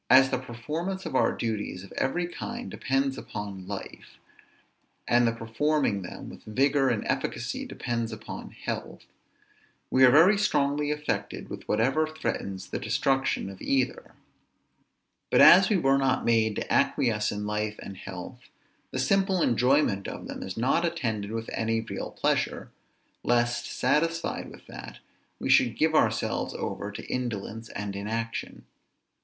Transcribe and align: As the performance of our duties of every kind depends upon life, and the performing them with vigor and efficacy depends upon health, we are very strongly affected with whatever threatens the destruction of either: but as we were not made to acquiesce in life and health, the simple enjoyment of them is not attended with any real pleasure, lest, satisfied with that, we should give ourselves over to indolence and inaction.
As 0.09 0.31
the 0.31 0.39
performance 0.39 1.05
of 1.05 1.15
our 1.15 1.31
duties 1.31 1.83
of 1.83 1.91
every 1.91 2.25
kind 2.25 2.71
depends 2.71 3.19
upon 3.19 3.67
life, 3.67 4.17
and 5.07 5.27
the 5.27 5.31
performing 5.31 6.01
them 6.01 6.27
with 6.27 6.43
vigor 6.43 6.89
and 6.89 7.05
efficacy 7.05 7.67
depends 7.67 8.11
upon 8.11 8.49
health, 8.49 9.03
we 9.91 10.03
are 10.03 10.09
very 10.09 10.39
strongly 10.39 10.89
affected 10.89 11.51
with 11.51 11.67
whatever 11.67 12.07
threatens 12.07 12.69
the 12.69 12.79
destruction 12.79 13.47
of 13.47 13.61
either: 13.61 14.15
but 15.29 15.39
as 15.39 15.69
we 15.69 15.77
were 15.77 15.99
not 15.99 16.25
made 16.25 16.55
to 16.55 16.73
acquiesce 16.73 17.31
in 17.31 17.45
life 17.45 17.77
and 17.83 17.97
health, 17.97 18.39
the 18.89 18.97
simple 18.97 19.39
enjoyment 19.39 20.07
of 20.07 20.25
them 20.27 20.41
is 20.41 20.57
not 20.57 20.83
attended 20.83 21.29
with 21.29 21.47
any 21.53 21.79
real 21.79 22.09
pleasure, 22.09 22.71
lest, 23.21 23.67
satisfied 23.67 24.49
with 24.49 24.65
that, 24.65 24.97
we 25.39 25.47
should 25.47 25.77
give 25.77 25.93
ourselves 25.93 26.55
over 26.55 26.91
to 26.91 27.05
indolence 27.05 27.69
and 27.69 27.95
inaction. 27.95 28.65